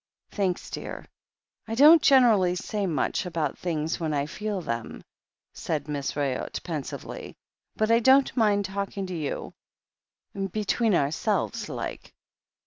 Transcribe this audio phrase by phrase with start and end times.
[0.31, 1.05] "Thanks, dear.
[1.67, 5.03] I don't generally say much about things when I feel them,"
[5.53, 7.35] said Miss Ryott pensively,
[7.75, 9.53] "but I don't mind talking to you,
[10.51, 12.15] between ourselves, like.